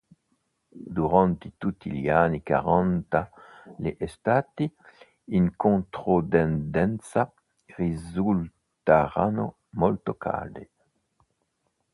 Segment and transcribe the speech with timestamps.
[0.91, 3.29] Durante tutti gli anni quaranta
[3.77, 4.67] le estati,
[5.25, 7.31] in controtendenza,
[7.77, 10.69] risultarono molto calde.